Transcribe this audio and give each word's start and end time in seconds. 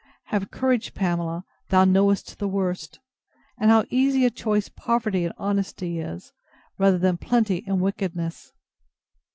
Have 0.29 0.49
courage, 0.49 0.95
Pamela, 0.95 1.45
thou 1.69 1.85
knowest 1.85 2.39
the 2.39 2.47
worst! 2.47 2.99
And 3.59 3.69
how 3.69 3.85
easy 3.91 4.25
a 4.25 4.31
choice 4.31 4.67
poverty 4.67 5.25
and 5.25 5.33
honesty 5.37 5.99
is, 5.99 6.33
rather 6.79 6.97
than 6.97 7.17
plenty 7.17 7.63
and 7.67 7.79
wickedness. 7.81 8.51